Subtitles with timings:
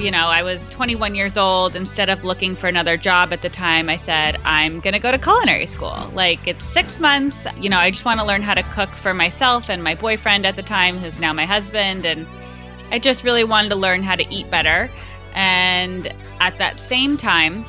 [0.00, 1.76] You know, I was 21 years old.
[1.76, 5.10] Instead of looking for another job at the time, I said, I'm going to go
[5.10, 6.10] to culinary school.
[6.14, 7.46] Like, it's six months.
[7.58, 10.46] You know, I just want to learn how to cook for myself and my boyfriend
[10.46, 12.06] at the time, who's now my husband.
[12.06, 12.26] And
[12.90, 14.90] I just really wanted to learn how to eat better.
[15.34, 17.66] And at that same time,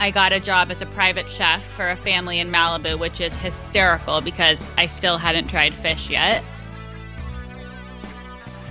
[0.00, 3.34] I got a job as a private chef for a family in Malibu, which is
[3.34, 6.44] hysterical because I still hadn't tried fish yet.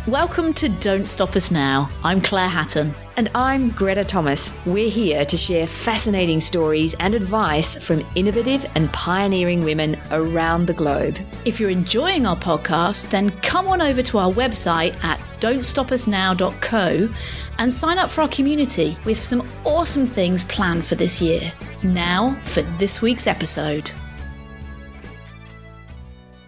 [0.08, 1.90] Welcome to Don't Stop Us Now.
[2.02, 2.96] I'm Claire Hatton.
[3.18, 4.54] And I'm Greta Thomas.
[4.66, 10.74] We're here to share fascinating stories and advice from innovative and pioneering women around the
[10.74, 11.18] globe.
[11.44, 17.10] If you're enjoying our podcast, then come on over to our website at don'tstopusnow.co
[17.58, 21.52] and sign up for our community with some awesome things planned for this year.
[21.84, 23.92] Now for this week's episode.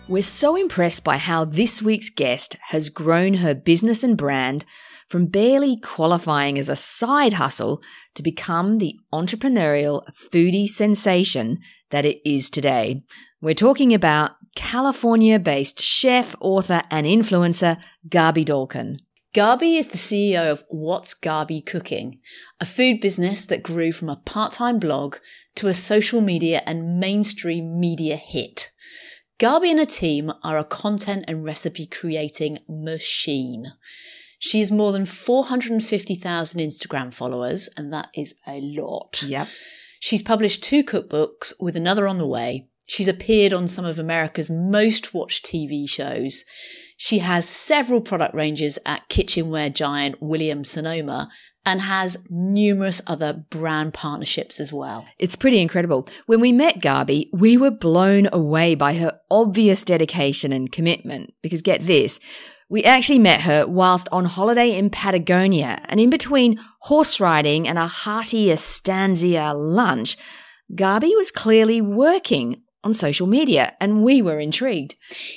[0.09, 4.66] We're so impressed by how this week's guest has grown her business and brand
[5.07, 7.79] from barely qualifying as a side hustle
[8.16, 10.01] to become the entrepreneurial
[10.33, 11.57] foodie sensation
[11.91, 13.03] that it is today.
[13.39, 17.79] We're talking about California based chef, author, and influencer
[18.09, 18.97] Gaby Dalkin.
[19.34, 22.17] Gaby is the CEO of What's Gaby Cooking,
[22.59, 25.17] a food business that grew from a part time blog
[25.53, 28.72] to a social media and mainstream media hit.
[29.39, 33.72] Gaby and her team are a content and recipe creating machine.
[34.38, 39.23] She has more than 450,000 Instagram followers, and that is a lot.
[39.23, 39.47] Yep.
[40.01, 42.67] She's published two cookbooks with another on the way.
[42.85, 46.44] She's appeared on some of America's most watched TV shows.
[46.97, 51.29] She has several product ranges at kitchenware giant Williams Sonoma
[51.69, 55.06] and has numerous other brand partnerships as well.
[55.19, 56.07] It's pretty incredible.
[56.25, 61.34] When we met Gaby, we were blown away by her obvious dedication and commitment.
[61.44, 62.19] Because get this,
[62.69, 67.78] we actually met her whilst on holiday in Patagonia, and in between horse riding and
[67.78, 70.18] a hearty estancia lunch,
[70.75, 74.95] Gaby was clearly working on social media, and we were intrigued.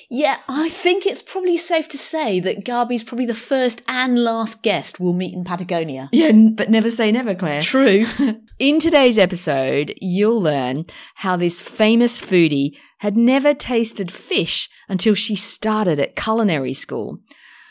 [0.08, 4.62] Yeah, I think it's probably safe to say that Gaby's probably the first and last
[4.62, 6.08] guest we'll meet in Patagonia.
[6.12, 7.60] Yeah, but never say never, Claire.
[7.60, 8.06] True.
[8.58, 10.84] in today's episode, you'll learn
[11.16, 17.18] how this famous foodie had never tasted fish until she started at culinary school.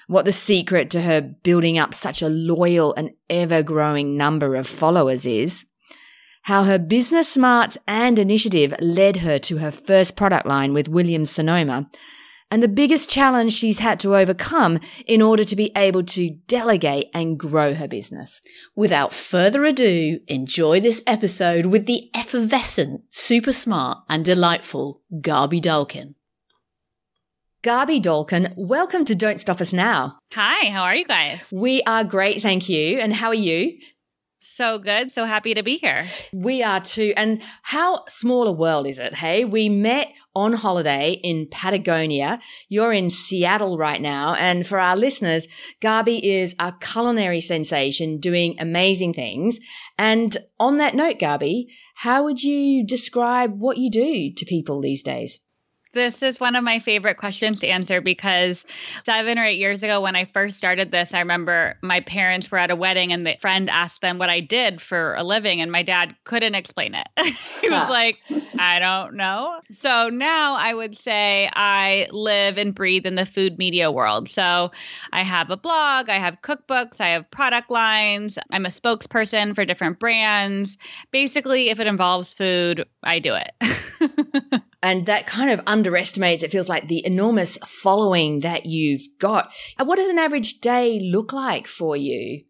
[0.08, 4.68] What the secret to her building up such a loyal and ever growing number of
[4.68, 5.66] followers is
[6.44, 11.30] how her business smarts and initiative led her to her first product line with Williams
[11.32, 11.90] Sonoma,
[12.50, 17.10] and the biggest challenge she's had to overcome in order to be able to delegate
[17.14, 18.42] and grow her business.
[18.76, 26.16] Without further ado, enjoy this episode with the effervescent, super smart, and delightful Gaby Dalkin.
[27.64, 30.18] Gaby Dalkin, welcome to Don't Stop Us Now.
[30.34, 31.48] Hi, how are you guys?
[31.54, 32.98] We are great, thank you.
[32.98, 33.78] And how are you?
[34.44, 35.12] So good.
[35.12, 36.08] So happy to be here.
[36.34, 37.14] We are too.
[37.16, 39.14] And how small a world is it?
[39.14, 42.40] Hey, we met on holiday in Patagonia.
[42.68, 44.34] You're in Seattle right now.
[44.34, 45.48] And for our listeners,
[45.80, 49.60] Gaby is a culinary sensation doing amazing things.
[50.00, 55.04] And on that note, Gaby, how would you describe what you do to people these
[55.04, 55.40] days?
[55.94, 58.66] This is one of my favorite questions to answer because
[59.06, 62.60] seven or eight years ago, when I first started this, I remember my parents were
[62.60, 65.72] at a wedding and the friend asked them what I did for a living, and
[65.72, 67.08] my dad couldn't explain it.
[67.62, 68.20] he was like,
[68.58, 69.60] I don't know.
[69.72, 74.30] So now I would say I live and breathe in the food media world.
[74.30, 74.72] So
[75.12, 79.66] I have a blog, I have cookbooks, I have product lines, I'm a spokesperson for
[79.66, 80.78] different brands.
[81.12, 84.62] Basically, if it involves food, I do it.
[84.84, 89.52] and that kind of underestimates, it feels like, the enormous following that you've got.
[89.78, 92.44] What does an average day look like for you?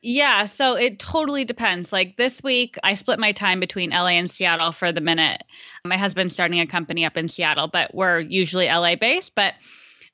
[0.00, 1.92] Yeah, so it totally depends.
[1.92, 5.42] Like this week, I split my time between LA and Seattle for the minute.
[5.84, 9.34] My husband's starting a company up in Seattle, but we're usually LA based.
[9.34, 9.54] But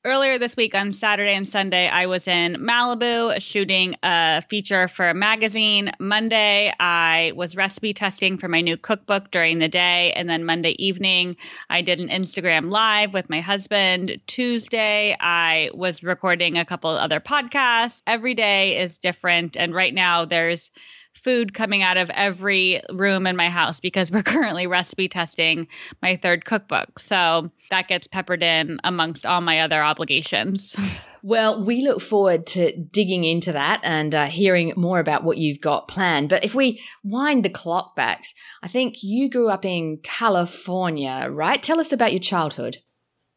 [0.04, 5.08] earlier this week on Saturday and Sunday, I was in Malibu shooting a feature for
[5.08, 5.92] a magazine.
[5.98, 10.12] Monday, I was recipe testing for my new cookbook during the day.
[10.14, 11.36] And then Monday evening,
[11.70, 14.20] I did an Instagram live with my husband.
[14.26, 18.02] Tuesday, I was recording a couple other podcasts.
[18.06, 19.56] Every day is different.
[19.56, 20.70] And right now, there's
[21.24, 25.66] food coming out of every room in my house because we're currently recipe testing
[26.02, 26.98] my third cookbook.
[26.98, 30.76] So that gets peppered in amongst all my other obligations.
[31.26, 35.58] Well, we look forward to digging into that and uh, hearing more about what you've
[35.58, 36.28] got planned.
[36.28, 38.24] But if we wind the clock back,
[38.62, 41.62] I think you grew up in California, right?
[41.62, 42.76] Tell us about your childhood.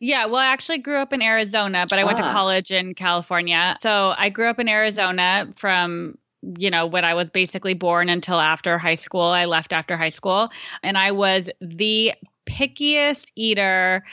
[0.01, 2.27] Yeah, well, I actually grew up in Arizona, but I went Ah.
[2.27, 3.77] to college in California.
[3.81, 6.17] So I grew up in Arizona from
[6.57, 9.21] you know, when I was basically born until after high school.
[9.21, 10.49] I left after high school
[10.83, 12.13] and I was the
[12.45, 14.03] pickiest eater.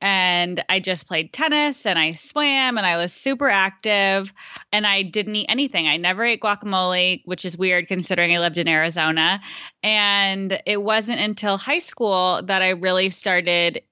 [0.00, 4.30] And I just played tennis and I swam and I was super active
[4.70, 5.86] and I didn't eat anything.
[5.86, 9.40] I never ate guacamole, which is weird considering I lived in Arizona.
[9.82, 13.82] And it wasn't until high school that I really started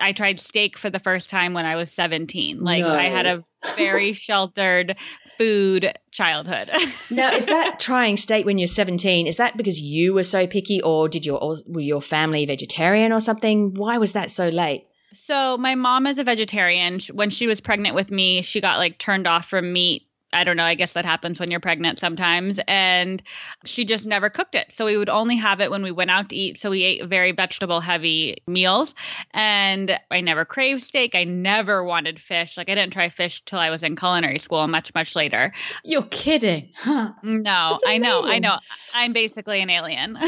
[0.00, 2.60] I tried steak for the first time when I was 17.
[2.60, 2.94] Like No.
[2.94, 3.44] I had a
[3.76, 4.96] very sheltered
[5.38, 6.70] food childhood.
[7.08, 9.26] Now, is that trying state when you're 17?
[9.26, 13.12] Is that because you were so picky, or did your or were your family vegetarian
[13.12, 13.74] or something?
[13.74, 14.86] Why was that so late?
[15.12, 17.00] so my mom is a vegetarian.
[17.12, 20.05] When she was pregnant with me, she got like turned off from meat.
[20.32, 20.64] I don't know.
[20.64, 22.58] I guess that happens when you're pregnant sometimes.
[22.66, 23.22] And
[23.64, 24.72] she just never cooked it.
[24.72, 26.58] So we would only have it when we went out to eat.
[26.58, 28.94] So we ate very vegetable heavy meals.
[29.32, 31.14] And I never craved steak.
[31.14, 32.56] I never wanted fish.
[32.56, 35.52] Like I didn't try fish till I was in culinary school much, much later.
[35.84, 36.70] You're kidding.
[36.76, 37.12] Huh.
[37.22, 38.58] No, I know, I know.
[38.94, 40.18] I'm basically an alien.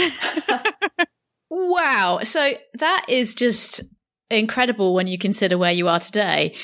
[1.51, 2.21] Wow.
[2.25, 3.83] So that is just
[4.31, 6.55] incredible when you consider where you are today.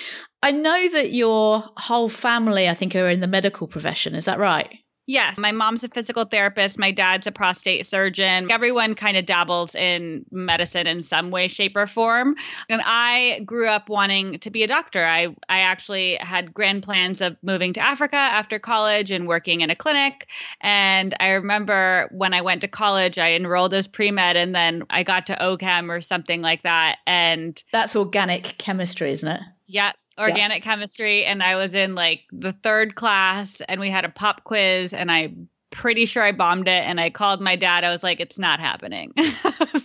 [0.45, 4.15] I know that your whole family, I think, are in the medical profession.
[4.15, 4.79] Is that right?
[5.07, 6.79] yes, my mom's a physical therapist.
[6.79, 8.51] My dad's a prostate surgeon.
[8.51, 12.37] Everyone kind of dabbles in medicine in some way, shape, or form.
[12.69, 15.05] And I grew up wanting to be a doctor.
[15.05, 19.71] I, I actually had grand plans of moving to Africa after college and working in
[19.71, 20.29] a clinic.
[20.61, 24.85] And I remember when I went to college, I enrolled as pre med and then
[24.91, 26.99] I got to OCHEM or something like that.
[27.07, 29.41] And That's organic chemistry, isn't it?
[29.67, 31.25] Yeah, organic chemistry.
[31.25, 35.11] And I was in like the third class and we had a pop quiz and
[35.11, 35.35] I
[35.71, 37.83] pretty sure I bombed it and I called my dad.
[37.83, 39.13] I was like, it's not happening.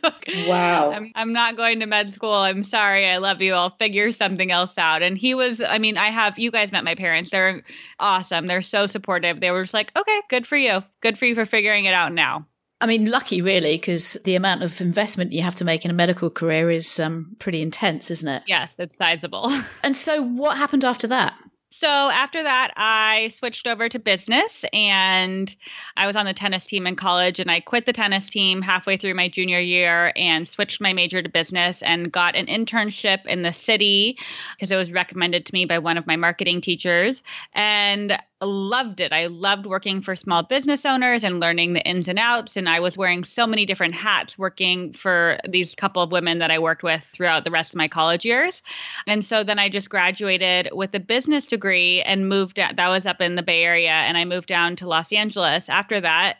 [0.02, 0.92] Like, Wow.
[0.92, 2.34] I'm, I'm not going to med school.
[2.34, 3.10] I'm sorry.
[3.10, 3.54] I love you.
[3.54, 5.02] I'll figure something else out.
[5.02, 7.32] And he was, I mean, I have, you guys met my parents.
[7.32, 7.64] They're
[8.00, 8.48] awesome.
[8.48, 9.40] They're so supportive.
[9.40, 10.84] They were just like, okay, good for you.
[11.02, 12.46] Good for you for figuring it out now.
[12.81, 15.94] I mean, lucky really, because the amount of investment you have to make in a
[15.94, 18.44] medical career is um, pretty intense, isn't it?
[18.48, 19.52] Yes, it's sizable.
[19.84, 21.34] And so, what happened after that?
[21.72, 25.56] So after that, I switched over to business and
[25.96, 28.98] I was on the tennis team in college and I quit the tennis team halfway
[28.98, 33.44] through my junior year and switched my major to business and got an internship in
[33.44, 34.18] the city
[34.56, 37.22] because it was recommended to me by one of my marketing teachers
[37.54, 39.12] and loved it.
[39.12, 42.80] I loved working for small business owners and learning the ins and outs and I
[42.80, 46.84] was wearing so many different hats working for these couple of women that I worked
[46.84, 48.62] with throughout the rest of my college years.
[49.08, 52.77] And so then I just graduated with a business degree and moved down.
[52.77, 53.91] That was up in the Bay Area.
[53.91, 56.38] And I moved down to Los Angeles after that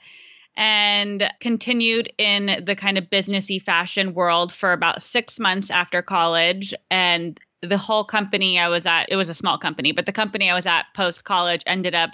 [0.56, 6.74] and continued in the kind of businessy fashion world for about six months after college.
[6.92, 10.50] And the whole company I was at, it was a small company, but the company
[10.50, 12.12] I was at post college ended up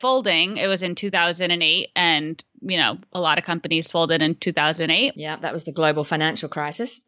[0.00, 0.56] folding.
[0.56, 1.88] It was in 2008.
[1.96, 5.14] And, you know, a lot of companies folded in 2008.
[5.16, 7.00] Yeah, that was the global financial crisis.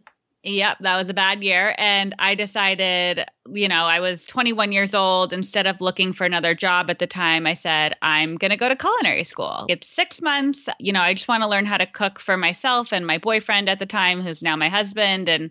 [0.42, 1.74] Yep, that was a bad year.
[1.76, 5.34] And I decided, you know, I was 21 years old.
[5.34, 8.68] Instead of looking for another job at the time, I said, I'm going to go
[8.68, 9.66] to culinary school.
[9.68, 10.66] It's six months.
[10.78, 13.68] You know, I just want to learn how to cook for myself and my boyfriend
[13.68, 15.28] at the time, who's now my husband.
[15.28, 15.50] And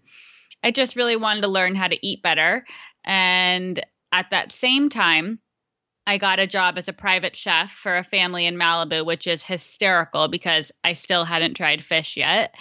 [0.64, 2.66] I just really wanted to learn how to eat better.
[3.04, 5.40] And at that same time,
[6.10, 9.44] I got a job as a private chef for a family in Malibu, which is
[9.44, 12.56] hysterical because I still hadn't tried fish yet.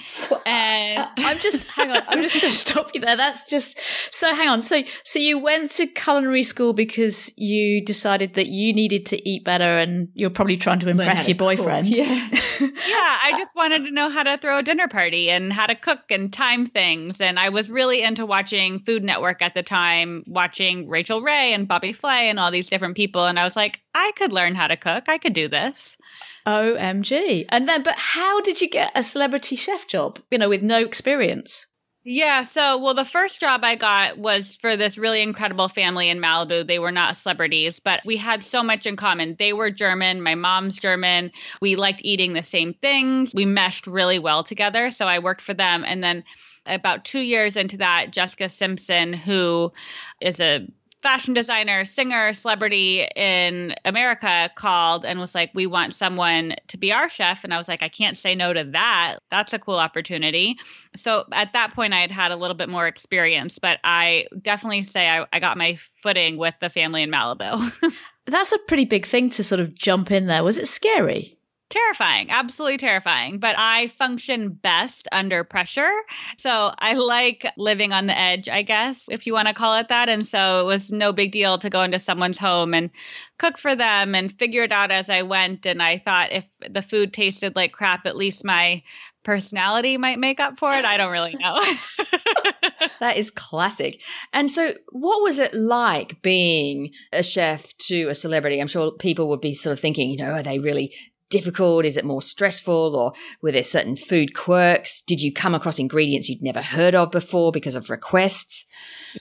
[0.45, 2.03] And Uh, I'm just hang on.
[2.09, 3.17] I'm just going to stop you there.
[3.17, 4.35] That's just so.
[4.35, 4.61] Hang on.
[4.61, 9.45] So, so you went to culinary school because you decided that you needed to eat
[9.45, 11.87] better, and you're probably trying to impress your boyfriend.
[11.87, 11.97] cook.
[11.97, 12.29] Yeah.
[12.61, 15.75] yeah, I just wanted to know how to throw a dinner party and how to
[15.75, 17.19] cook and time things.
[17.21, 21.67] And I was really into watching Food Network at the time, watching Rachael Ray and
[21.67, 23.27] Bobby Flay and all these different people.
[23.27, 25.09] And and I was like, I could learn how to cook.
[25.09, 25.97] I could do this.
[26.45, 27.47] OMG.
[27.51, 30.81] And then, but how did you get a celebrity chef job, you know, with no
[30.81, 31.67] experience?
[32.03, 32.43] Yeah.
[32.43, 36.67] So, well, the first job I got was for this really incredible family in Malibu.
[36.67, 39.37] They were not celebrities, but we had so much in common.
[39.39, 40.21] They were German.
[40.21, 41.31] My mom's German.
[41.61, 43.33] We liked eating the same things.
[43.37, 44.91] We meshed really well together.
[44.91, 45.85] So I worked for them.
[45.87, 46.25] And then
[46.67, 49.73] about two years into that, Jessica Simpson, who
[50.21, 50.67] is a
[51.03, 56.93] fashion designer, singer, celebrity in America called and was like, We want someone to be
[56.93, 57.45] our chef.
[57.45, 59.19] And I was like, I can't say no to that.
[59.31, 60.57] That's a cool opportunity.
[60.97, 64.83] So at that point, I had had a little bit more experience, but I definitely
[64.83, 67.73] say I, I got my footing with the family in Malibu.
[68.27, 70.45] That's a pretty big thing to sort of jump in there.
[70.45, 71.38] Was it scary?
[71.71, 73.39] Terrifying, absolutely terrifying.
[73.39, 75.93] But I function best under pressure.
[76.39, 79.89] So I like living on the edge, I guess, if you want to call it
[79.89, 80.09] that.
[80.09, 82.89] And so it was no big deal to go into someone's home and
[83.37, 85.67] cook for them and figure it out as I went.
[85.67, 88.83] And I thought if the food tasted like crap, at least my
[89.23, 90.87] personality might make up for it.
[90.87, 91.61] I don't really know.
[93.01, 94.01] that is classic.
[94.33, 98.59] And so, what was it like being a chef to a celebrity?
[98.59, 100.95] I'm sure people would be sort of thinking, you know, are they really
[101.31, 101.85] difficult?
[101.85, 105.03] Is it more stressful or were there certain food quirks?
[105.03, 108.67] Did you come across ingredients you'd never heard of before because of requests?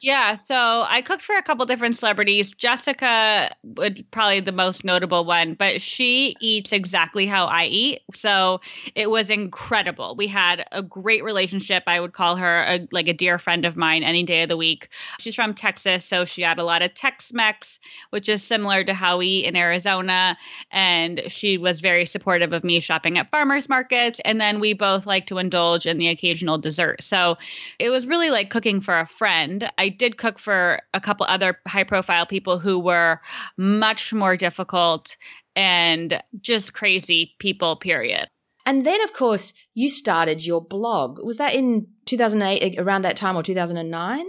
[0.02, 2.54] Yeah, so I cooked for a couple different celebrities.
[2.54, 8.02] Jessica would probably the most notable one, but she eats exactly how I eat.
[8.14, 8.62] So
[8.96, 10.16] it was incredible.
[10.16, 11.84] We had a great relationship.
[11.88, 14.58] I would call her a, like a dear friend of mine any day of the
[14.58, 14.90] week.
[15.20, 19.18] She's from Texas, so she had a lot of Tex-Mex, which is similar to how
[19.18, 20.38] we eat in Arizona,
[20.72, 25.06] and she was very supportive of me shopping at farmers markets, and then we both
[25.06, 27.04] like to indulge in the occasional dessert.
[27.04, 27.38] So
[27.80, 29.72] it was really like cooking for a friend.
[29.78, 33.22] I did cook for a couple other high profile people who were
[33.58, 35.16] much more difficult
[35.56, 38.28] and just crazy people, period.
[38.66, 41.20] And then, of course, you started your blog.
[41.24, 44.26] Was that in 2008, around that time, or 2009?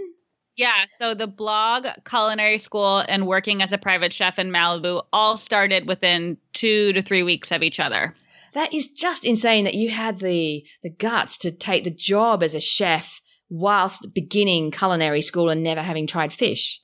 [0.59, 5.37] Yeah, so the blog, culinary school, and working as a private chef in Malibu all
[5.37, 8.13] started within two to three weeks of each other.
[8.55, 12.55] That is just insane that you had the the guts to take the job as
[12.55, 16.81] a chef whilst beginning culinary school and never having tried fish.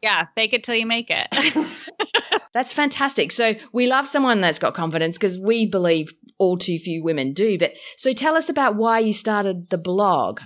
[0.00, 1.26] Yeah, fake it till you make it.
[2.52, 3.32] that's fantastic.
[3.32, 7.58] So we love someone that's got confidence because we believe all too few women do.
[7.58, 10.40] But so tell us about why you started the blog.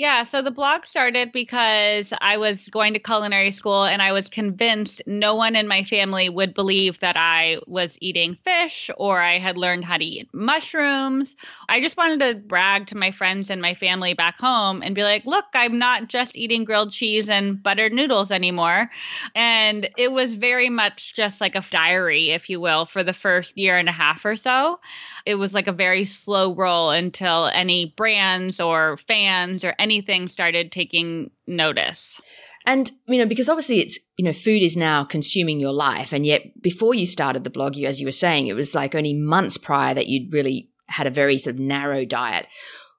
[0.00, 4.30] Yeah, so the blog started because I was going to culinary school and I was
[4.30, 9.38] convinced no one in my family would believe that I was eating fish or I
[9.38, 11.36] had learned how to eat mushrooms.
[11.68, 15.02] I just wanted to brag to my friends and my family back home and be
[15.02, 18.90] like, look, I'm not just eating grilled cheese and buttered noodles anymore.
[19.34, 23.58] And it was very much just like a diary, if you will, for the first
[23.58, 24.80] year and a half or so
[25.26, 30.72] it was like a very slow roll until any brands or fans or anything started
[30.72, 32.20] taking notice.
[32.66, 36.12] And, you know, because obviously it's, you know, food is now consuming your life.
[36.12, 38.94] And yet before you started the blog, you, as you were saying, it was like
[38.94, 42.46] only months prior that you'd really had a very sort of narrow diet.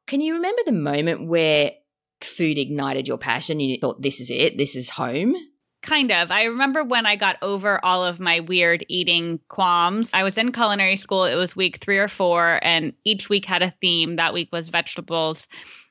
[0.08, 1.72] Can you remember the moment where
[2.22, 3.60] food ignited your passion?
[3.60, 5.36] You thought, this is it, this is home?
[5.82, 6.30] Kind of.
[6.30, 10.12] I remember when I got over all of my weird eating qualms.
[10.14, 11.26] I was in culinary school.
[11.26, 14.18] It was week three or four, and each week had a theme.
[14.18, 15.48] That week was vegetables.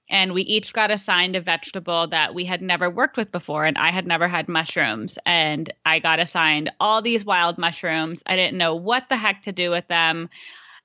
[0.09, 3.65] And we each got assigned a vegetable that we had never worked with before.
[3.65, 5.19] And I had never had mushrooms.
[5.27, 8.23] And I got assigned all these wild mushrooms.
[8.27, 10.29] I didn't know what the heck to do with them.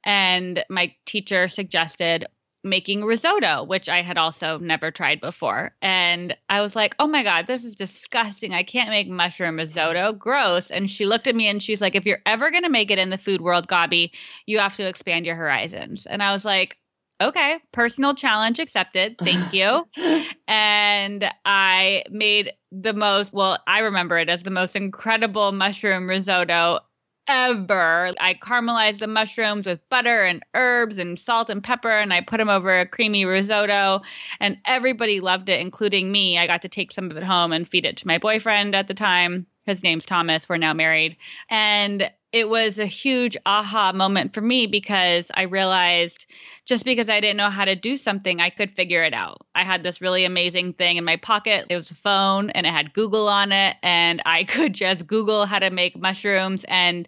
[0.03, 2.27] And my teacher suggested,
[2.65, 5.73] making risotto, which I had also never tried before.
[5.81, 8.53] And I was like, oh my God, this is disgusting.
[8.53, 10.11] I can't make mushroom risotto.
[10.11, 10.71] Gross.
[10.71, 12.99] And she looked at me and she's like, if you're ever going to make it
[12.99, 14.11] in the food world, Gaby,
[14.47, 16.05] you have to expand your horizons.
[16.05, 16.77] And I was like,
[17.21, 19.17] okay, personal challenge accepted.
[19.19, 19.87] Thank you.
[20.47, 26.79] and I made the most, well, I remember it as the most incredible mushroom risotto
[27.27, 28.13] ever.
[28.19, 32.37] I caramelized the mushrooms with butter and herbs and salt and pepper, and I put
[32.37, 34.01] them over a creamy risotto.
[34.39, 36.37] And everybody loved it, including me.
[36.37, 38.87] I got to take some of it home and feed it to my boyfriend at
[38.87, 39.45] the time.
[39.65, 40.47] His name's Thomas.
[40.47, 41.17] We're now married.
[41.49, 46.29] And it was a huge aha moment for me because I realized
[46.65, 49.45] just because I didn't know how to do something, I could figure it out.
[49.53, 51.67] I had this really amazing thing in my pocket.
[51.69, 55.45] It was a phone and it had Google on it, and I could just Google
[55.45, 57.07] how to make mushrooms and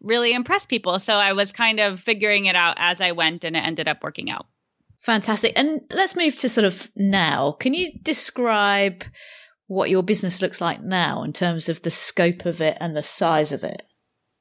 [0.00, 0.98] really impress people.
[0.98, 4.02] So I was kind of figuring it out as I went, and it ended up
[4.02, 4.46] working out.
[4.98, 5.52] Fantastic.
[5.56, 7.52] And let's move to sort of now.
[7.52, 9.04] Can you describe
[9.68, 13.04] what your business looks like now in terms of the scope of it and the
[13.04, 13.82] size of it?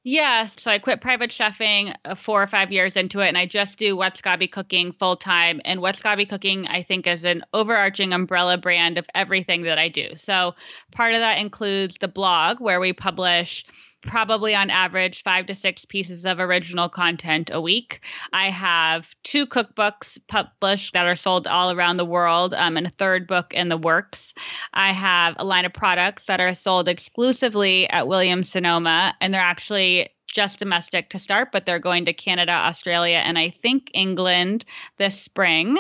[0.08, 0.56] Yes.
[0.60, 3.80] So I quit private chefing uh, four or five years into it, and I just
[3.80, 5.62] do What's Gaby Cooking full time.
[5.66, 9.90] And What's Gaby Cooking, I think, is an overarching umbrella brand of everything that I
[9.90, 10.10] do.
[10.16, 10.54] So
[10.92, 13.66] part of that includes the blog where we publish
[14.06, 18.02] probably on average five to six pieces of original content a week.
[18.34, 22.92] I have two cookbooks published that are sold all around the world um, and a
[22.92, 24.34] third book in the works.
[24.74, 29.42] I have a line of products that are sold exclusively at Williams Sonoma, and they're
[29.42, 34.66] actually just domestic to start, but they're going to Canada, Australia, and I think England
[34.98, 35.78] this spring.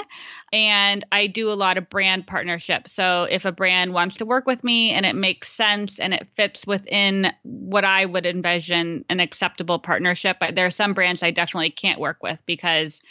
[0.53, 2.93] And I do a lot of brand partnerships.
[2.93, 6.29] So if a brand wants to work with me and it makes sense and it
[6.35, 11.71] fits within what I would envision an acceptable partnership, there are some brands I definitely
[11.71, 13.01] can't work with because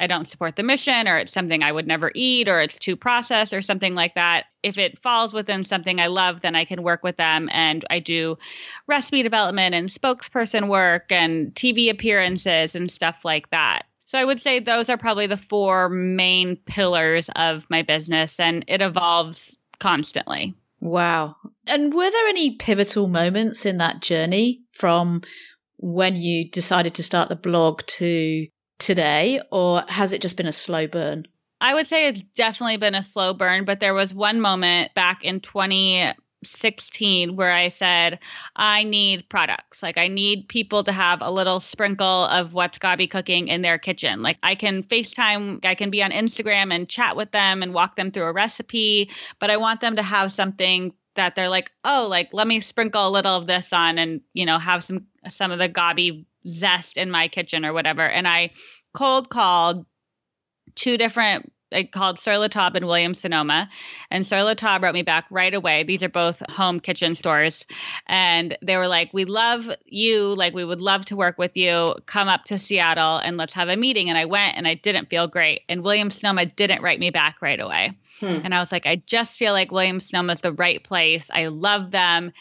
[0.00, 2.96] I don't support the mission or it's something I would never eat or it's too
[2.96, 4.46] processed or something like that.
[4.62, 7.48] If it falls within something I love, then I can work with them.
[7.52, 8.38] And I do
[8.86, 13.84] recipe development and spokesperson work and TV appearances and stuff like that.
[14.06, 18.64] So I would say those are probably the four main pillars of my business and
[18.68, 20.54] it evolves constantly.
[20.80, 21.36] Wow.
[21.66, 25.22] And were there any pivotal moments in that journey from
[25.78, 28.46] when you decided to start the blog to
[28.78, 31.26] today, or has it just been a slow burn?
[31.60, 35.24] I would say it's definitely been a slow burn, but there was one moment back
[35.24, 38.18] in 2016 where I said,
[38.54, 39.82] I need products.
[39.82, 43.78] Like, I need people to have a little sprinkle of what's Gaby cooking in their
[43.78, 44.20] kitchen.
[44.20, 47.96] Like, I can FaceTime, I can be on Instagram and chat with them and walk
[47.96, 52.06] them through a recipe, but I want them to have something that they're like, oh,
[52.08, 55.50] like, let me sprinkle a little of this on and, you know, have some, some
[55.50, 58.06] of the Gaby zest in my kitchen or whatever.
[58.08, 58.50] And I
[58.92, 59.86] cold called
[60.74, 63.68] two different I called Sur La Table and William Sonoma.
[64.10, 65.84] And Sur La Table wrote me back right away.
[65.84, 67.66] These are both home kitchen stores.
[68.06, 70.34] And they were like, We love you.
[70.34, 71.94] Like, we would love to work with you.
[72.06, 74.08] Come up to Seattle and let's have a meeting.
[74.08, 75.62] And I went and I didn't feel great.
[75.68, 77.92] And William Sonoma didn't write me back right away.
[78.20, 78.40] Hmm.
[78.44, 81.30] And I was like, I just feel like William Sonoma is the right place.
[81.32, 82.32] I love them.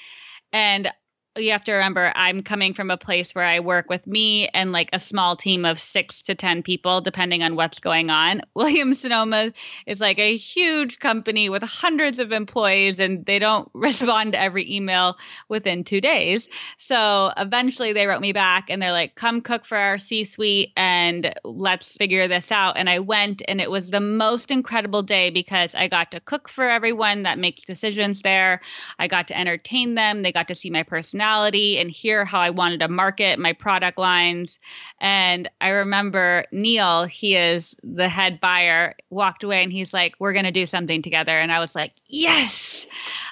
[0.52, 0.91] And
[1.36, 4.72] you have to remember I'm coming from a place where I work with me and
[4.72, 8.41] like a small team of six to 10 people, depending on what's going on.
[8.54, 9.52] Williams Sonoma
[9.88, 14.76] is like a huge company with hundreds of employees and they don't respond to every
[14.76, 15.17] email
[15.50, 16.48] within two days.
[16.78, 20.72] So eventually they wrote me back and they're like, come cook for our C suite
[20.78, 22.78] and let's figure this out.
[22.78, 26.48] And I went and it was the most incredible day because I got to cook
[26.48, 28.62] for everyone that makes decisions there.
[29.00, 30.22] I got to entertain them.
[30.22, 33.53] They got to see my personality personality and hear how I wanted to market my
[33.53, 34.59] product lines.
[34.99, 40.33] And I remember Neil, he is the head buyer, walked away and he's like, We're
[40.33, 41.38] going to do something together.
[41.38, 42.86] And I was like, Yes.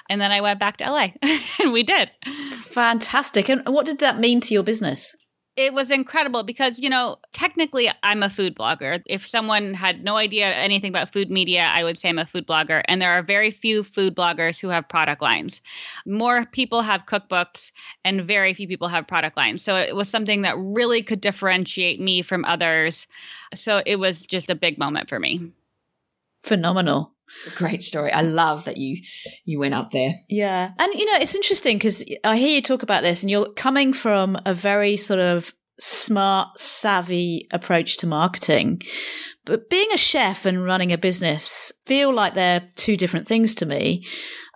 [0.08, 1.08] And then I went back to LA
[1.60, 2.10] and we did.
[2.54, 3.48] Fantastic.
[3.48, 5.14] And what did that mean to your business?
[5.56, 9.02] It was incredible because you know technically i'm a food blogger.
[9.06, 12.46] If someone had no idea anything about food media i would say i'm a food
[12.46, 12.82] blogger.
[12.86, 15.60] And there are very few food bloggers who have product lines.
[16.06, 17.72] More people have cookbooks
[18.04, 19.62] and very few people have product lines.
[19.62, 23.06] So it was something that really could differentiate me from others.
[23.54, 25.52] So it was just a big moment for me.
[26.44, 28.12] Phenomenal it's a great story.
[28.12, 29.02] I love that you
[29.44, 30.12] you went up there.
[30.28, 30.72] Yeah.
[30.78, 33.92] And you know, it's interesting because I hear you talk about this and you're coming
[33.92, 38.82] from a very sort of smart, savvy approach to marketing.
[39.44, 43.66] But being a chef and running a business feel like they're two different things to
[43.66, 44.06] me.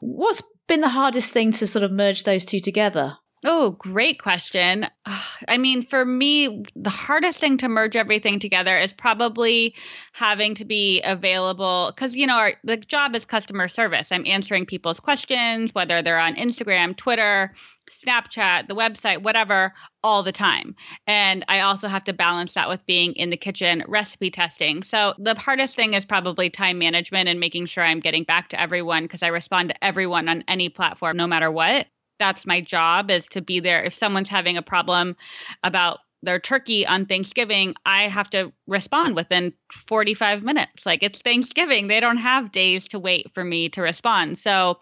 [0.01, 3.17] What's been the hardest thing to sort of merge those two together?
[3.49, 4.89] Oh, great question.
[5.49, 9.73] I mean, for me, the hardest thing to merge everything together is probably
[10.13, 14.11] having to be available because, you know, our the job is customer service.
[14.11, 17.55] I'm answering people's questions, whether they're on Instagram, Twitter,
[17.89, 20.75] Snapchat, the website, whatever, all the time.
[21.07, 24.83] And I also have to balance that with being in the kitchen recipe testing.
[24.83, 28.61] So the hardest thing is probably time management and making sure I'm getting back to
[28.61, 31.87] everyone because I respond to everyone on any platform, no matter what
[32.19, 35.17] that's my job is to be there if someone's having a problem
[35.63, 40.85] about their turkey on Thanksgiving, I have to respond within 45 minutes.
[40.85, 41.89] Like it's Thanksgiving.
[41.89, 44.39] They don't have days to wait for me to respond.
[44.39, 44.79] So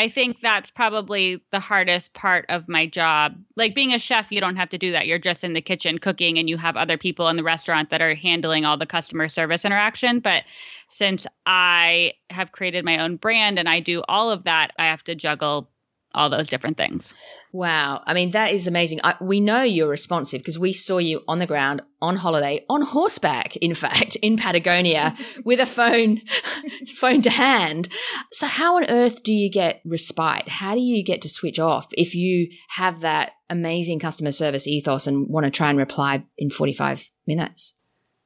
[0.00, 3.36] I think that's probably the hardest part of my job.
[3.54, 5.06] Like being a chef, you don't have to do that.
[5.06, 8.00] You're just in the kitchen cooking and you have other people in the restaurant that
[8.00, 10.20] are handling all the customer service interaction.
[10.20, 10.44] But
[10.88, 15.04] since I have created my own brand and I do all of that, I have
[15.04, 15.70] to juggle
[16.14, 17.14] all those different things.
[17.52, 18.02] Wow.
[18.06, 19.00] I mean, that is amazing.
[19.04, 22.82] I, we know you're responsive because we saw you on the ground, on holiday, on
[22.82, 26.22] horseback, in fact, in Patagonia with a phone,
[26.96, 27.88] phone to hand.
[28.32, 30.48] So how on earth do you get respite?
[30.48, 35.06] How do you get to switch off if you have that amazing customer service ethos
[35.06, 37.74] and want to try and reply in 45 minutes?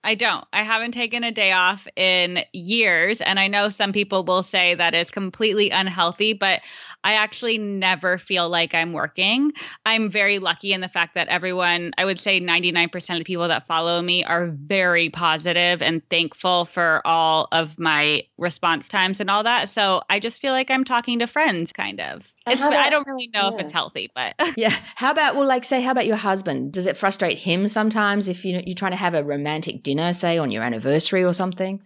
[0.05, 0.45] I don't.
[0.53, 3.23] I haven't taken a day off in years.
[3.23, 6.61] And I know some people will say that is completely unhealthy, but
[7.05, 9.53] I actually never feel like I'm working.
[9.85, 13.47] I'm very lucky in the fact that everyone, I would say 99% of the people
[13.49, 19.29] that follow me are very positive and thankful for all of my response times and
[19.29, 19.69] all that.
[19.69, 22.33] So I just feel like I'm talking to friends, kind of.
[22.47, 23.55] It's, about, I don't really know yeah.
[23.55, 24.75] if it's healthy, but yeah.
[24.97, 26.73] How about well, like say, how about your husband?
[26.73, 30.37] Does it frustrate him sometimes if you you're trying to have a romantic dinner, say
[30.37, 31.83] on your anniversary or something?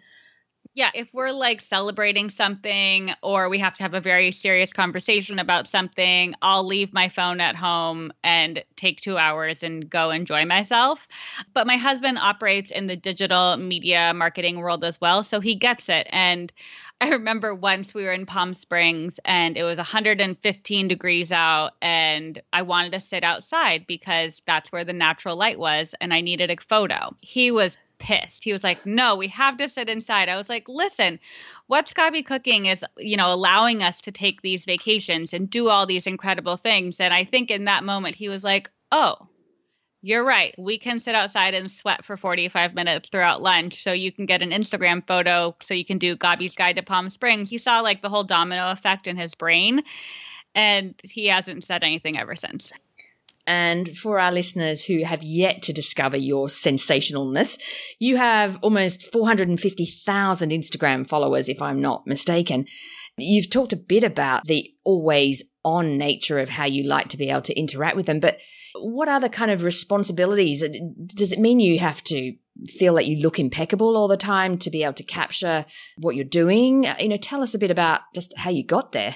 [0.79, 5.41] Yeah, if we're like celebrating something or we have to have a very serious conversation
[5.41, 10.45] about something, I'll leave my phone at home and take two hours and go enjoy
[10.47, 11.09] myself.
[11.53, 15.89] But my husband operates in the digital media marketing world as well, so he gets
[15.89, 16.07] it.
[16.11, 16.53] And
[17.01, 22.41] I remember once we were in Palm Springs and it was 115 degrees out, and
[22.53, 26.53] I wanted to sit outside because that's where the natural light was, and I needed
[26.53, 27.17] a photo.
[27.21, 28.45] He was pissed.
[28.45, 31.19] He was like, "No, we have to sit inside." I was like, "Listen,
[31.67, 35.87] what Gaby cooking is, you know, allowing us to take these vacations and do all
[35.87, 39.29] these incredible things." And I think in that moment he was like, "Oh,
[40.03, 40.55] you're right.
[40.59, 44.43] We can sit outside and sweat for 45 minutes throughout lunch so you can get
[44.43, 48.03] an Instagram photo so you can do Gaby's Guide to Palm Springs." He saw like
[48.03, 49.83] the whole domino effect in his brain
[50.55, 52.73] and he hasn't said anything ever since.
[53.49, 57.59] And for our listeners who have yet to discover your sensationalness,
[57.99, 62.67] you have almost 450,000 Instagram followers, if I'm not mistaken.
[63.17, 67.31] You've talked a bit about the always on nature of how you like to be
[67.31, 68.39] able to interact with them, but
[68.75, 70.63] what other kind of responsibilities?
[70.63, 70.69] Uh,
[71.07, 72.35] does it mean you have to
[72.67, 75.65] feel that you look impeccable all the time to be able to capture
[75.97, 76.87] what you're doing?
[76.87, 79.15] Uh, you know, tell us a bit about just how you got there.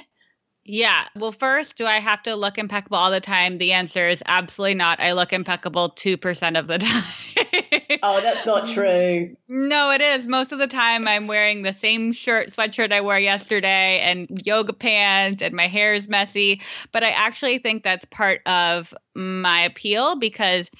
[0.65, 1.07] Yeah.
[1.17, 3.59] Well, first, do I have to look impeccable all the time?
[3.59, 5.01] The answer is absolutely not.
[5.01, 7.99] I look impeccable 2% of the time.
[8.03, 9.37] oh, that's not true.
[9.49, 10.27] No, it is.
[10.27, 14.73] Most of the time, I'm wearing the same shirt, sweatshirt I wore yesterday, and yoga
[14.73, 16.61] pants, and my hair is messy.
[16.93, 20.71] But I actually think that's part of my appeal because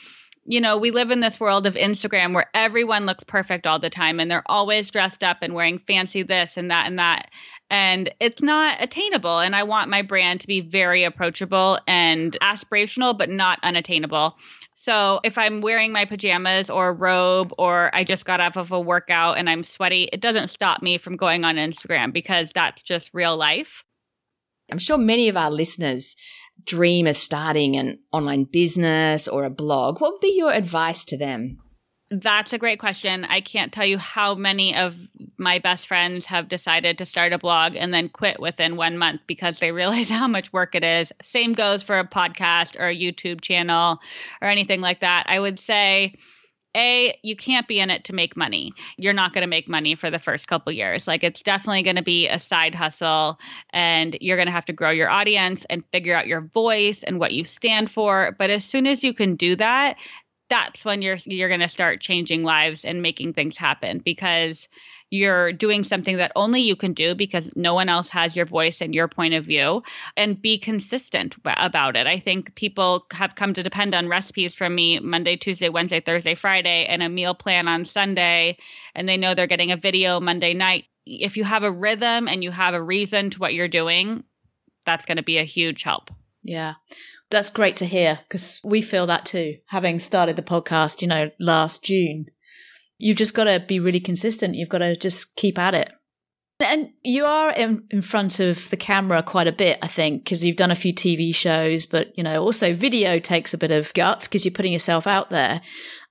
[0.45, 3.91] you know, we live in this world of Instagram where everyone looks perfect all the
[3.91, 7.31] time and they're always dressed up and wearing fancy this and that and that
[7.71, 9.39] and it's not attainable.
[9.39, 14.37] And I want my brand to be very approachable and aspirational, but not unattainable.
[14.75, 18.73] So if I'm wearing my pajamas or a robe or I just got off of
[18.73, 22.83] a workout and I'm sweaty, it doesn't stop me from going on Instagram because that's
[22.83, 23.85] just real life.
[24.71, 26.15] I'm sure many of our listeners
[26.65, 30.01] dream of starting an online business or a blog.
[30.01, 31.59] What would be your advice to them?
[32.13, 33.25] That's a great question.
[33.25, 34.95] I can't tell you how many of
[35.39, 39.23] my best friends have decided to start a blog and then quit within one month
[39.27, 41.11] because they realize how much work it is.
[41.23, 43.99] Same goes for a podcast or a YouTube channel
[44.43, 45.25] or anything like that.
[45.27, 46.17] I would say,
[46.75, 49.95] a you can't be in it to make money you're not going to make money
[49.95, 53.39] for the first couple years like it's definitely going to be a side hustle
[53.71, 57.19] and you're going to have to grow your audience and figure out your voice and
[57.19, 59.99] what you stand for but as soon as you can do that
[60.53, 64.69] that's when you're you're going to start changing lives and making things happen because
[65.09, 68.83] you're doing something that only you can do because no one else has your voice
[68.83, 69.83] and your point of view
[70.15, 72.07] and be consistent about it.
[72.07, 76.35] I think people have come to depend on recipes from me Monday, Tuesday, Wednesday, Thursday,
[76.35, 78.59] Friday and a meal plan on Sunday
[78.95, 80.85] and they know they're getting a video Monday night.
[81.07, 84.23] If you have a rhythm and you have a reason to what you're doing,
[84.85, 86.11] that's going to be a huge help.
[86.43, 86.75] Yeah.
[87.33, 89.57] That's great to hear because we feel that too.
[89.69, 92.27] Having started the podcast, you know, last June,
[92.99, 94.55] you've just got to be really consistent.
[94.55, 95.91] You've got to just keep at it.
[96.61, 100.45] And you are in, in front of the camera quite a bit, I think, because
[100.45, 103.93] you've done a few TV shows, but, you know, also video takes a bit of
[103.95, 105.63] guts because you're putting yourself out there.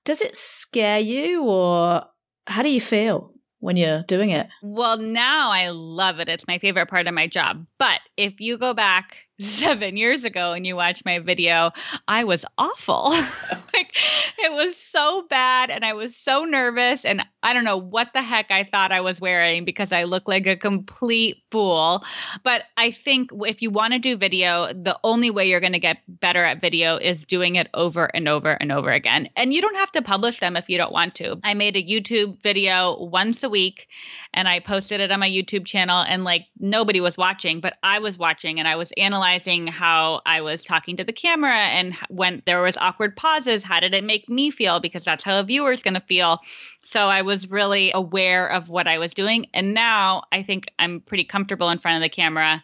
[0.04, 2.04] Does it scare you or
[2.48, 3.32] how do you feel?
[3.62, 4.48] when you're doing it?
[4.62, 6.28] Well, now I love it.
[6.28, 7.66] It's my favorite part of my job.
[7.78, 11.72] But if you go back seven years ago and you watch my video,
[12.08, 13.10] I was awful.
[13.74, 13.96] like
[14.40, 18.22] it was so bad and I was so nervous and I don't know what the
[18.22, 22.04] heck I thought I was wearing because I look like a complete fool.
[22.44, 25.80] But I think if you want to do video, the only way you're going to
[25.80, 29.30] get better at video is doing it over and over and over again.
[29.36, 31.40] And you don't have to publish them if you don't want to.
[31.44, 33.88] I made a YouTube video once a week
[34.34, 38.00] and I posted it on my YouTube channel and like nobody was watching, but I
[38.00, 41.96] was watching and I was analyzing analyzing how I was talking to the camera and
[42.10, 44.80] when there was awkward pauses, how did it make me feel?
[44.80, 46.40] Because that's how a viewer is going to feel.
[46.84, 49.48] So I was really aware of what I was doing.
[49.54, 52.64] And now I think I'm pretty comfortable in front of the camera.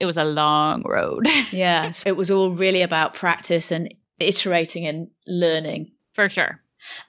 [0.00, 1.28] It was a long road.
[1.52, 1.92] yeah.
[1.92, 5.92] So it was all really about practice and iterating and learning.
[6.14, 6.60] For sure.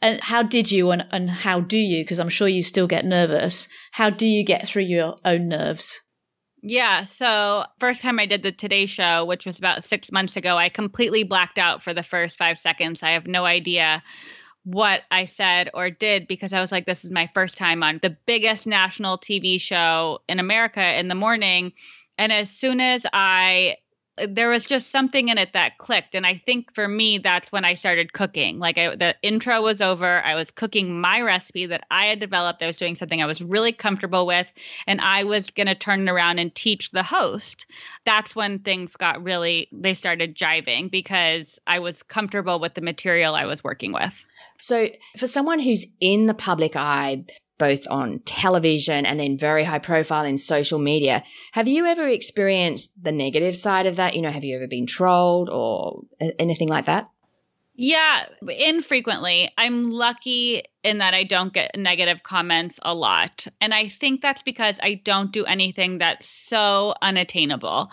[0.02, 3.06] And how did you and, and how do you, because I'm sure you still get
[3.06, 6.02] nervous, how do you get through your own nerves?
[6.62, 7.06] Yeah.
[7.06, 10.70] So, first time I did the Today Show, which was about six months ago, I
[10.70, 13.02] completely blacked out for the first five seconds.
[13.02, 14.04] I have no idea
[14.64, 18.00] what I said or did because I was like, this is my first time on
[18.04, 21.74] the biggest national TV show in America in the morning.
[22.20, 23.78] And as soon as I
[24.30, 26.16] there was just something in it that clicked.
[26.16, 28.60] And i think for me that's when i started cooking.
[28.60, 30.22] Like I, the intro was over.
[30.24, 32.62] I was cooking my recipe that i had developed.
[32.62, 34.48] I was doing something i was really comfortable with.
[34.88, 37.66] And i was going to turn it around and teach the host.
[38.06, 43.36] That's when things got really they started jiving because i was comfortable with the material
[43.36, 44.26] i was working with.
[44.60, 47.26] So for someone who's in the public eye
[47.62, 51.24] both on television and then very high profile in social media.
[51.52, 54.16] Have you ever experienced the negative side of that?
[54.16, 56.02] You know, have you ever been trolled or
[56.40, 57.08] anything like that?
[57.76, 59.52] Yeah, infrequently.
[59.60, 63.46] I'm lucky in that I don't get negative comments a lot.
[63.62, 67.92] And I think that's because I don't do anything that's so unattainable.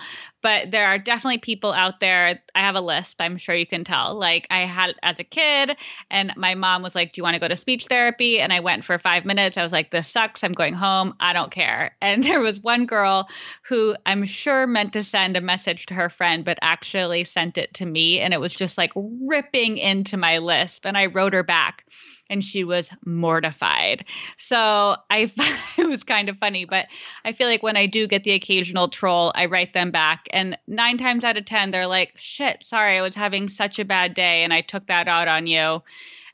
[0.49, 2.41] But there are definitely people out there.
[2.55, 4.15] I have a list, I'm sure you can tell.
[4.15, 5.77] Like I had as a kid,
[6.11, 8.41] and my mom was like, Do you want to go to speech therapy?
[8.41, 9.59] And I went for five minutes.
[9.59, 10.43] I was like, This sucks.
[10.43, 11.13] I'm going home.
[11.21, 11.95] I don't care.
[12.01, 13.29] And there was one girl
[13.65, 17.75] who I'm sure meant to send a message to her friend, but actually sent it
[17.75, 18.19] to me.
[18.21, 20.87] And it was just like ripping into my lisp.
[20.87, 21.85] And I wrote her back
[22.31, 24.05] and she was mortified.
[24.37, 25.31] So I
[25.79, 26.87] it was kind of funny, but
[27.25, 30.57] I feel like when I do get the occasional troll, I write them back and
[30.67, 34.15] 9 times out of 10 they're like, "Shit, sorry, I was having such a bad
[34.15, 35.83] day and I took that out on you."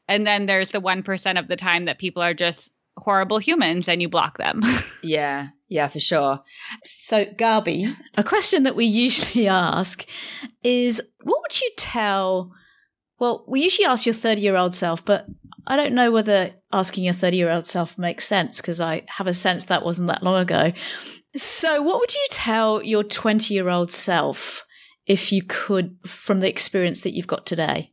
[0.08, 4.00] And then there's the 1% of the time that people are just horrible humans and
[4.00, 4.60] you block them.
[5.02, 6.40] yeah, yeah, for sure.
[6.82, 10.06] So, Gaby, a question that we usually ask
[10.62, 12.52] is what would you tell?
[13.18, 15.26] Well, we usually ask your 30 year old self, but
[15.66, 19.26] I don't know whether asking your 30 year old self makes sense because I have
[19.26, 20.72] a sense that wasn't that long ago.
[21.36, 24.64] So, what would you tell your 20 year old self
[25.06, 27.92] if you could from the experience that you've got today?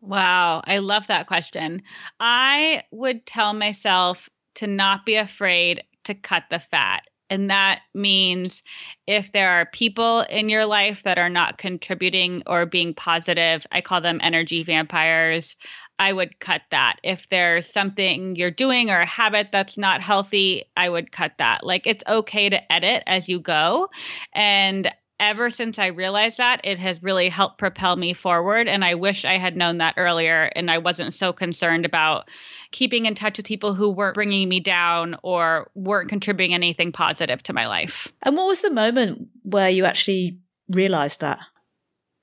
[0.00, 1.82] Wow, I love that question.
[2.20, 7.02] I would tell myself to not be afraid to cut the fat.
[7.28, 8.62] And that means
[9.06, 13.80] if there are people in your life that are not contributing or being positive, I
[13.80, 15.56] call them energy vampires.
[15.98, 16.96] I would cut that.
[17.02, 21.64] If there's something you're doing or a habit that's not healthy, I would cut that.
[21.64, 23.88] Like it's okay to edit as you go.
[24.34, 28.68] And ever since I realized that, it has really helped propel me forward.
[28.68, 32.28] And I wish I had known that earlier and I wasn't so concerned about
[32.70, 37.42] keeping in touch with people who weren't bringing me down or weren't contributing anything positive
[37.44, 38.08] to my life.
[38.22, 41.40] And what was the moment where you actually realized that?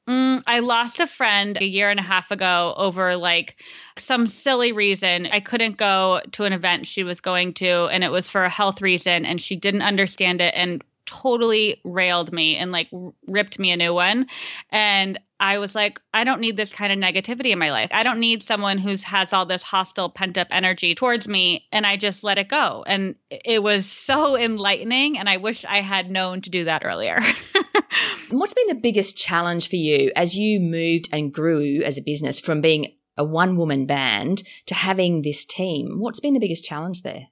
[0.08, 3.56] Mm, I lost a friend a year and a half ago over like
[3.98, 5.28] some silly reason.
[5.32, 8.50] I couldn't go to an event she was going to, and it was for a
[8.50, 12.90] health reason, and she didn't understand it and totally railed me and like
[13.28, 14.28] ripped me a new one.
[14.70, 17.90] And I was like, I don't need this kind of negativity in my life.
[17.92, 21.68] I don't need someone who's has all this hostile pent up energy towards me.
[21.72, 22.84] And I just let it go.
[22.88, 25.18] And it was so enlightening.
[25.18, 27.22] And I wish I had known to do that earlier.
[28.32, 32.40] What's been the biggest challenge for you as you moved and grew as a business
[32.40, 36.00] from being a one woman band to having this team?
[36.00, 37.28] What's been the biggest challenge there?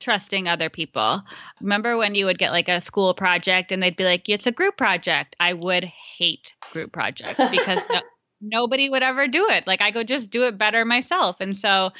[0.00, 1.22] Trusting other people.
[1.60, 4.52] Remember when you would get like a school project and they'd be like, it's a
[4.52, 5.36] group project?
[5.38, 8.00] I would hate group projects because no,
[8.40, 9.66] nobody would ever do it.
[9.66, 11.40] Like I could just do it better myself.
[11.40, 11.90] And so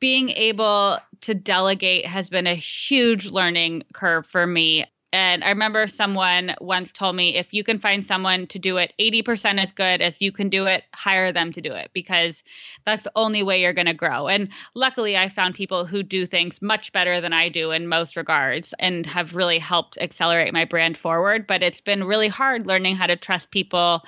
[0.00, 4.86] being able to delegate has been a huge learning curve for me.
[5.12, 8.94] And I remember someone once told me if you can find someone to do it
[8.98, 12.42] 80% as good as you can do it, hire them to do it because
[12.86, 14.28] that's the only way you're going to grow.
[14.28, 18.16] And luckily, I found people who do things much better than I do in most
[18.16, 21.46] regards and have really helped accelerate my brand forward.
[21.46, 24.02] But it's been really hard learning how to trust people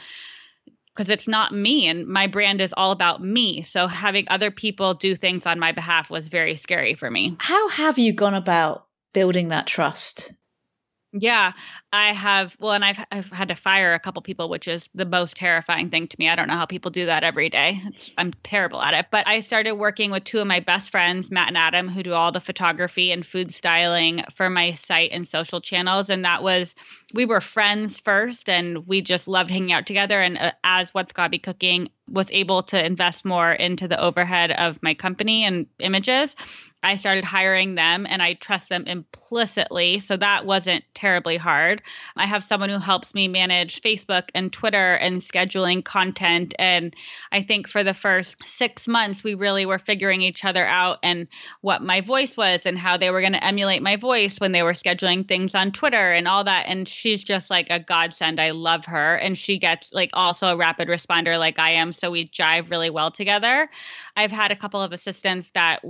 [0.94, 3.62] because it's not me and my brand is all about me.
[3.62, 7.36] So having other people do things on my behalf was very scary for me.
[7.40, 10.32] How have you gone about building that trust?
[11.16, 11.52] Yeah,
[11.92, 12.56] I have.
[12.58, 15.88] Well, and I've I've had to fire a couple people, which is the most terrifying
[15.88, 16.28] thing to me.
[16.28, 17.80] I don't know how people do that every day.
[17.86, 19.06] It's, I'm terrible at it.
[19.12, 22.14] But I started working with two of my best friends, Matt and Adam, who do
[22.14, 26.10] all the photography and food styling for my site and social channels.
[26.10, 26.74] And that was
[27.14, 30.20] we were friends first, and we just loved hanging out together.
[30.20, 34.82] And uh, as What's Gaby Cooking was able to invest more into the overhead of
[34.82, 36.34] my company and images,
[36.84, 40.00] I started hiring them and I trust them implicitly.
[40.00, 41.80] So that wasn't terribly hard.
[42.14, 46.54] I have someone who helps me manage Facebook and Twitter and scheduling content.
[46.58, 46.94] And
[47.32, 51.26] I think for the first six months, we really were figuring each other out and
[51.62, 54.62] what my voice was and how they were going to emulate my voice when they
[54.62, 56.66] were scheduling things on Twitter and all that.
[56.68, 58.40] And she's just like a godsend.
[58.40, 59.14] I love her.
[59.16, 61.92] And she gets like also a rapid responder like I am.
[61.92, 63.68] So we jive really well together.
[64.16, 65.82] I've had a couple of assistants that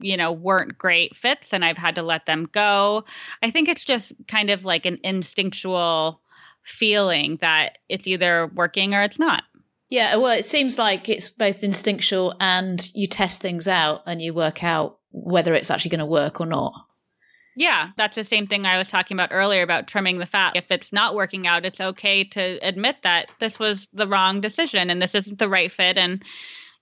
[0.00, 3.04] you know, weren't great fits and I've had to let them go.
[3.42, 6.20] I think it's just kind of like an instinctual
[6.64, 9.44] feeling that it's either working or it's not.
[9.90, 14.32] Yeah, well, it seems like it's both instinctual and you test things out and you
[14.32, 16.72] work out whether it's actually going to work or not.
[17.56, 20.56] Yeah, that's the same thing I was talking about earlier about trimming the fat.
[20.56, 24.88] If it's not working out, it's okay to admit that this was the wrong decision
[24.90, 25.98] and this isn't the right fit.
[25.98, 26.22] And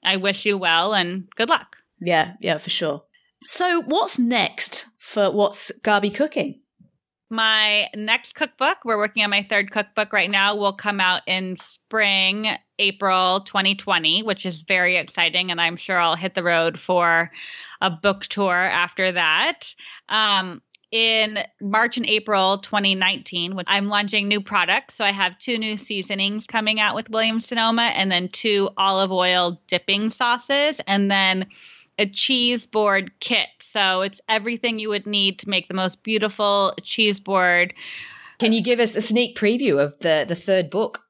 [0.05, 1.77] I wish you well and good luck.
[2.01, 3.03] Yeah, yeah, for sure.
[3.47, 6.61] So, what's next for What's Gaby Cooking?
[7.33, 11.57] My next cookbook, we're working on my third cookbook right now, will come out in
[11.57, 12.49] spring,
[12.81, 15.53] April 2020, which is very exciting.
[15.53, 17.31] And I'm sure I'll hit the road for
[17.81, 19.73] a book tour after that.
[20.09, 24.97] Um, in March and April 2019, I'm launching new products.
[24.97, 29.13] So I have two new seasonings coming out with Williams Sonoma and then two olive
[29.13, 30.81] oil dipping sauces.
[30.89, 31.47] And then
[31.99, 33.49] a cheese board kit.
[33.61, 37.75] So it's everything you would need to make the most beautiful cheese board.
[38.39, 41.05] Can you give us a sneak preview of the the third book?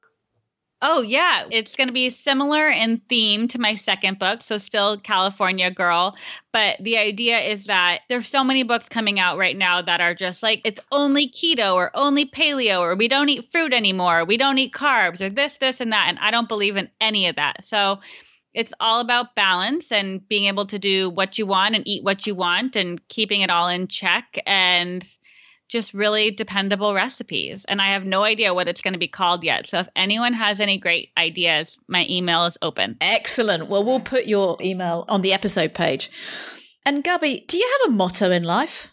[0.83, 4.97] Oh yeah, it's going to be similar in theme to my second book, so still
[4.97, 6.17] California girl,
[6.51, 10.15] but the idea is that there's so many books coming out right now that are
[10.15, 14.37] just like it's only keto or only paleo or we don't eat fruit anymore, we
[14.37, 17.35] don't eat carbs or this this and that and I don't believe in any of
[17.35, 17.63] that.
[17.63, 17.99] So
[18.53, 22.27] it's all about balance and being able to do what you want and eat what
[22.27, 25.07] you want and keeping it all in check and
[25.69, 27.65] just really dependable recipes.
[27.65, 29.67] And I have no idea what it's going to be called yet.
[29.67, 32.97] So if anyone has any great ideas, my email is open.
[32.99, 33.69] Excellent.
[33.69, 36.11] Well, we'll put your email on the episode page.
[36.85, 38.89] And Gaby, do you have a motto in life?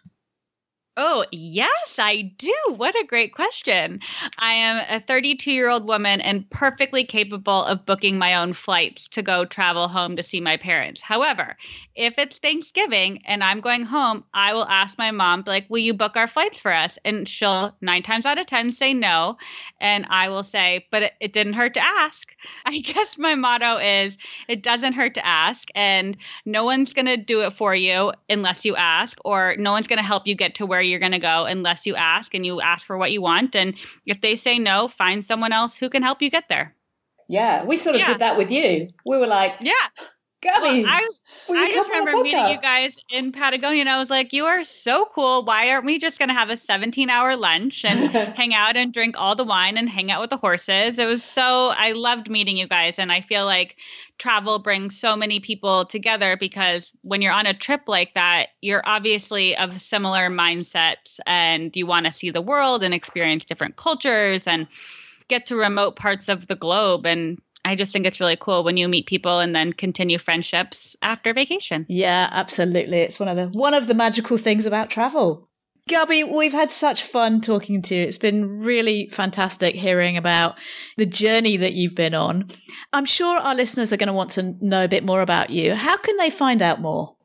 [1.00, 2.56] Oh, yes, I do.
[2.74, 4.00] What a great question.
[4.36, 9.06] I am a 32 year old woman and perfectly capable of booking my own flights
[9.10, 11.00] to go travel home to see my parents.
[11.00, 11.56] However,
[11.94, 15.94] if it's Thanksgiving and I'm going home, I will ask my mom, like, will you
[15.94, 16.98] book our flights for us?
[17.04, 19.36] And she'll nine times out of 10 say no.
[19.80, 22.28] And I will say, but it, didn't hurt to ask.
[22.66, 25.68] I guess my motto is it doesn't hurt to ask.
[25.76, 29.86] And no one's going to do it for you unless you ask, or no one's
[29.86, 32.44] going to help you get to where you're going to go unless you ask and
[32.44, 33.54] you ask for what you want.
[33.54, 33.74] And
[34.06, 36.74] if they say no, find someone else who can help you get there.
[37.28, 38.06] Yeah, we sort of yeah.
[38.06, 38.88] did that with you.
[39.04, 39.72] We were like, yeah.
[40.40, 41.08] Gaby, well, I,
[41.50, 45.04] I just remember meeting you guys in Patagonia, and I was like, "You are so
[45.06, 45.44] cool.
[45.44, 49.16] Why aren't we just going to have a 17-hour lunch and hang out and drink
[49.18, 52.56] all the wine and hang out with the horses?" It was so I loved meeting
[52.56, 53.76] you guys, and I feel like
[54.18, 58.82] travel brings so many people together because when you're on a trip like that, you're
[58.84, 64.46] obviously of similar mindsets, and you want to see the world and experience different cultures
[64.46, 64.68] and
[65.28, 68.78] get to remote parts of the globe and I just think it's really cool when
[68.78, 71.84] you meet people and then continue friendships after vacation.
[71.86, 73.00] Yeah, absolutely.
[73.00, 75.50] It's one of the one of the magical things about travel.
[75.86, 78.02] Gaby, we've had such fun talking to you.
[78.02, 80.56] It's been really fantastic hearing about
[80.96, 82.48] the journey that you've been on.
[82.94, 85.74] I'm sure our listeners are going to want to know a bit more about you.
[85.74, 87.16] How can they find out more?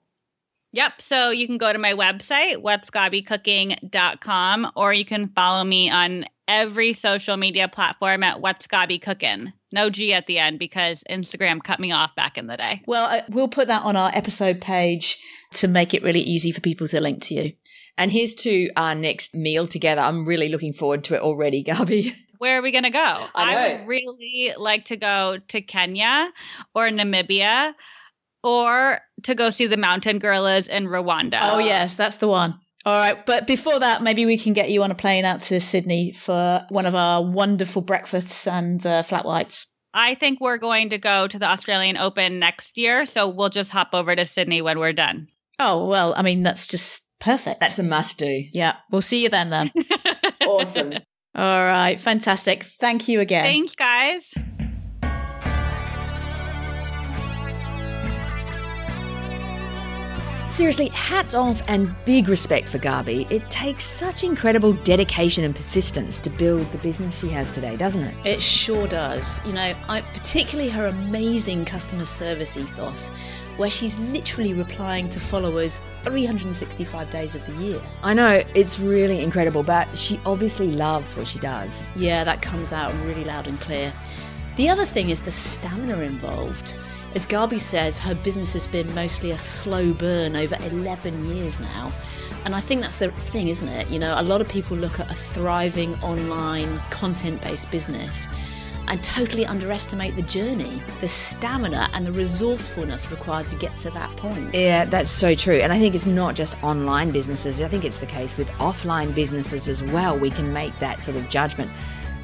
[0.74, 1.02] Yep.
[1.02, 6.94] So you can go to my website, what'sgabycooking.com, or you can follow me on every
[6.94, 9.54] social media platform at What's Gaby Cooking.
[9.72, 12.82] No G at the end because Instagram cut me off back in the day.
[12.86, 15.18] Well, we'll put that on our episode page
[15.56, 17.54] to make it really easy for people to link to you.
[17.98, 20.02] And here's to our next meal together.
[20.02, 22.16] I'm really looking forward to it already, Gaby.
[22.40, 23.00] Where are we going to go?
[23.00, 26.30] I, I would really like to go to Kenya
[26.76, 27.74] or Namibia
[28.44, 31.40] or to go see the mountain gorillas in Rwanda.
[31.42, 32.60] Oh, yes, that's the one.
[32.86, 33.26] All right.
[33.26, 36.66] But before that, maybe we can get you on a plane out to Sydney for
[36.70, 39.68] one of our wonderful breakfasts and uh, flat whites.
[39.94, 43.06] I think we're going to go to the Australian Open next year.
[43.06, 45.28] So we'll just hop over to Sydney when we're done.
[45.60, 47.60] Oh, well, I mean, that's just perfect.
[47.60, 48.44] That's a must do.
[48.52, 48.76] Yeah.
[48.92, 49.72] We'll see you then, then.
[50.42, 50.94] awesome.
[51.36, 52.64] All right, fantastic.
[52.64, 53.44] Thank you again.
[53.44, 54.34] Thanks, guys.
[60.54, 63.26] Seriously, hats off and big respect for Gaby.
[63.32, 68.04] It takes such incredible dedication and persistence to build the business she has today, doesn't
[68.04, 68.16] it?
[68.24, 69.44] It sure does.
[69.48, 73.10] You know, I, particularly her amazing customer service ethos,
[73.58, 77.82] where she's literally replying to followers 365 days of the year.
[78.04, 81.92] I know, it's really incredible, but she obviously loves what she does.
[81.96, 83.92] Yeah, that comes out really loud and clear.
[84.58, 86.76] The other thing is the stamina involved.
[87.16, 91.92] As Gaby says, her business has been mostly a slow burn over 11 years now.
[92.46, 93.88] And I think that's the thing, isn't it?
[93.90, 98.28] You know, a lot of people look at a thriving online content based business
[98.88, 104.10] and totally underestimate the journey, the stamina, and the resourcefulness required to get to that
[104.18, 104.54] point.
[104.54, 105.58] Yeah, that's so true.
[105.58, 109.14] And I think it's not just online businesses, I think it's the case with offline
[109.14, 110.18] businesses as well.
[110.18, 111.72] We can make that sort of judgment.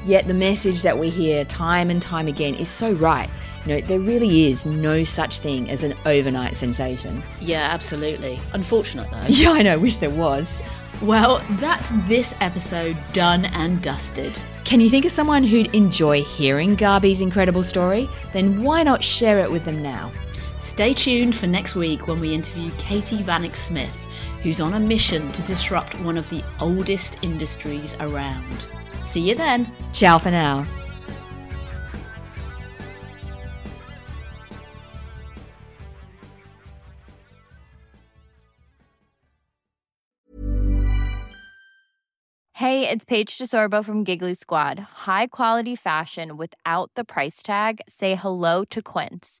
[0.04, 3.28] Yet the message that we hear time and time again is so right.
[3.66, 7.22] You know, there really is no such thing as an overnight sensation.
[7.40, 8.40] Yeah, absolutely.
[8.52, 9.20] Unfortunate though.
[9.28, 10.56] Yeah, I know, wish there was.
[11.02, 14.38] Well, that's this episode done and dusted.
[14.64, 18.08] Can you think of someone who'd enjoy hearing Gaby's incredible story?
[18.32, 20.12] Then why not share it with them now?
[20.58, 24.06] Stay tuned for next week when we interview Katie Vanek Smith,
[24.42, 28.66] who's on a mission to disrupt one of the oldest industries around.
[29.02, 29.72] See you then.
[29.92, 30.66] Ciao for now.
[42.60, 44.78] Hey, it's Paige DeSorbo from Giggly Squad.
[44.78, 47.80] High quality fashion without the price tag.
[47.88, 49.40] Say hello to Quince.